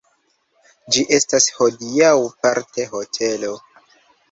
[0.95, 2.15] Ĝi estas hodiaŭ
[2.47, 3.55] parte hotelo.